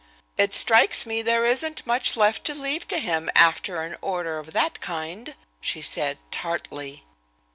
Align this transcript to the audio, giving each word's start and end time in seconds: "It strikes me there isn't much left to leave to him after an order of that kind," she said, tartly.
"It 0.35 0.55
strikes 0.55 1.05
me 1.05 1.21
there 1.21 1.45
isn't 1.45 1.85
much 1.85 2.17
left 2.17 2.43
to 2.45 2.55
leave 2.55 2.87
to 2.87 2.97
him 2.97 3.29
after 3.35 3.83
an 3.83 3.95
order 4.01 4.39
of 4.39 4.51
that 4.53 4.81
kind," 4.81 5.35
she 5.61 5.83
said, 5.83 6.17
tartly. 6.31 7.03